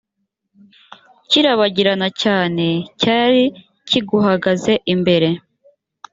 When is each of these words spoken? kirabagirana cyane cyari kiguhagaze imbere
kirabagirana 1.29 2.07
cyane 2.21 2.65
cyari 3.01 3.43
kiguhagaze 3.87 4.73
imbere 4.93 5.29